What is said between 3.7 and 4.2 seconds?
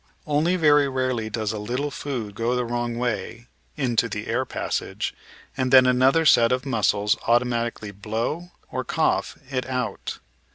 into